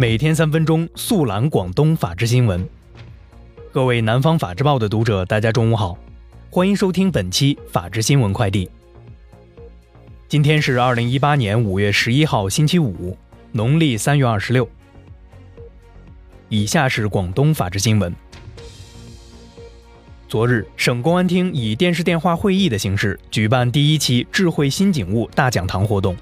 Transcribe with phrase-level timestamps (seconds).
[0.00, 2.64] 每天三分钟速览广东法治新闻。
[3.72, 5.98] 各位南方法制报的读者，大家中午好，
[6.50, 8.70] 欢迎收听本期法治新闻快递。
[10.28, 13.18] 今天是二零一八年五月十一号，星期五，
[13.50, 14.68] 农历三月二十六。
[16.48, 18.14] 以下是广东法治新闻。
[20.28, 26.16] 昨日，省公安厅以电视电话会议的形式举办第一期智慧新警务大讲堂活动。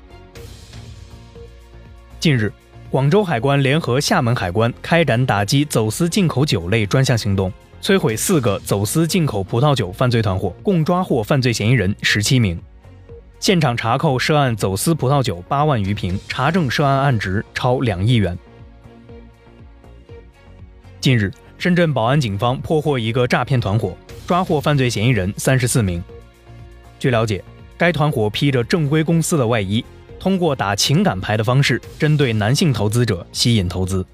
[2.19, 2.51] 近日。
[2.89, 12.61] 广州海关联合厦门海关开展打击走私进口酒类专项行动，摧毁四个走私进口葡萄酒犯罪团伙，共抓获犯罪嫌疑人十七名。
[13.41, 18.39] 现场查扣涉案走私葡萄酒八万余瓶，查证涉案案值超两亿元。
[21.01, 23.97] 近日，深圳宝安警方破获一个诈骗团伙，
[24.29, 26.03] 抓获犯罪嫌疑人三十四名。
[27.01, 27.43] 据了解，
[27.77, 29.85] 该团伙披着正规公司的外衣。
[30.19, 34.05] 通过打情感牌的方式，针对男性投资者吸引投资。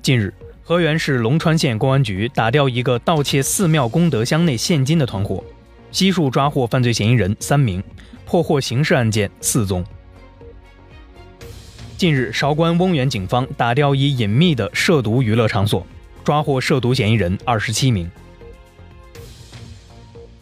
[0.00, 5.42] 近日，河源市龙川县公安局打掉一个盗窃寺庙功德箱内现金的团伙，
[5.90, 7.82] 悉数抓获犯罪嫌疑人三名，
[8.24, 9.84] 破获刑事案件四宗。
[11.96, 15.86] 近日，韶关翁源警方打掉一隐秘的涉毒娱乐场所，
[16.22, 18.10] 抓获涉毒嫌疑人二十七名。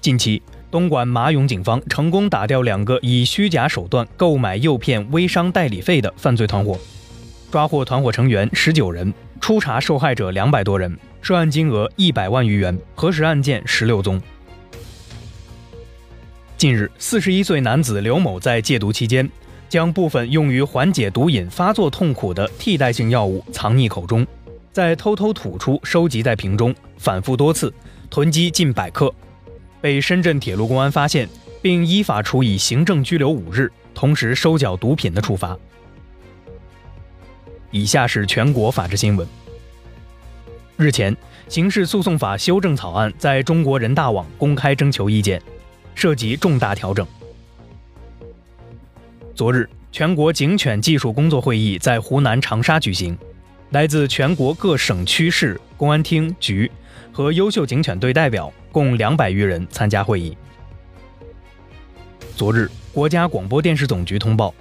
[0.00, 0.42] 近期。
[0.72, 6.80] 东莞麻涌警方成功打掉两个以虚假手段购买诱骗微商代理费的犯罪团伙，
[7.50, 14.18] 抓获团伙成员十九人，初查受害者两百多人，涉案金额一百万余元，核实案件十六宗。
[16.56, 19.30] 近日，四十一岁男子刘某在戒毒期间，
[19.68, 24.26] 将部分用于缓解毒瘾发作痛苦的替代性药物藏匿口中，
[24.72, 27.70] 再偷偷吐出收集在瓶中，反复多次，
[28.08, 29.14] 囤积近百克。
[29.82, 31.28] 被深圳铁路公安发现，
[31.60, 35.58] 并依法处以行政拘留五日，同时收缴毒品的处罚。
[37.72, 39.26] 以下是全国法制新闻。
[40.76, 41.14] 日前，
[41.48, 45.42] 刑事诉讼法修正草案在中国人大网公开征求意见，
[45.96, 47.04] 涉及重大调整。
[49.34, 53.18] 昨日，全国警犬技术工作会议在湖南长沙举行，
[53.70, 56.70] 来自全国各省区市公安厅局
[57.10, 58.52] 和优秀警犬队代表。
[58.72, 60.36] 共两百余人参加会议。
[62.34, 64.52] 昨日，国家广播电视总局通报，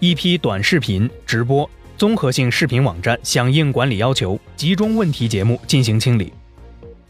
[0.00, 6.32] 一批短视频、直播、综合性视频网站响应管理要求，集中问题节目进行清理，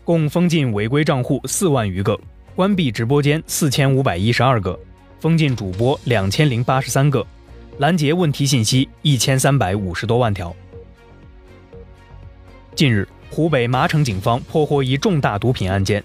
[0.04, 2.18] 共封禁违规账户四万余个，
[2.56, 4.78] 关闭直播间四千五百一十二个，
[5.20, 7.24] 封禁主播两千零八十三个，
[7.78, 10.54] 拦截问题信息一千三百五十多万条。
[12.74, 16.02] 近日，湖北麻城警方破获一重大毒品案件。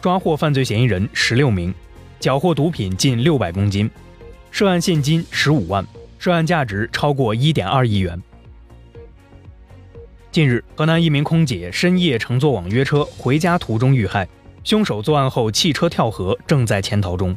[0.00, 1.74] 抓获犯罪嫌疑人十六名，
[2.20, 3.90] 缴获毒品近六百公斤，
[4.50, 5.84] 涉案现金十五万，
[6.18, 8.20] 涉案价值超过一点二亿元。
[10.30, 14.28] 近日，河南一名空姐深夜乘坐网约车回家途中遇害，
[14.62, 17.36] 凶手作案后弃车跳河，正在潜逃中。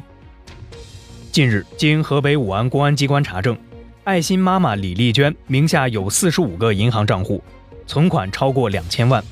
[1.32, 3.58] 近日，经河北武安公安机关查证，
[4.04, 7.42] 爱心妈妈李丽娟名下有四十五个银行账户，
[7.88, 9.24] 存款超过两千万，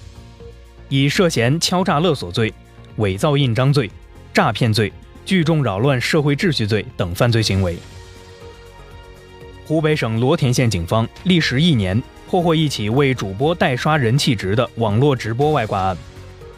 [0.88, 2.52] 以涉嫌敲诈勒索罪。
[3.00, 3.90] 伪造印章罪、
[4.32, 4.92] 诈骗罪、
[5.24, 7.76] 聚众扰乱社会秩序罪等犯罪行为。
[9.66, 15.96] 湖北省罗田县警方历时一年，破获一起为主播代刷人气值的网络直播外挂案，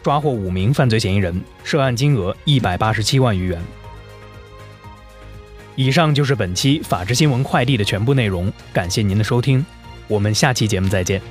[0.03, 3.61] 抓获五名犯罪嫌疑人，涉案金额一百八十七万余元。
[5.75, 9.65] 以上就是本期法治新闻快递的全部内容，感谢您的收听，
[10.09, 11.21] 我们下期节目再见。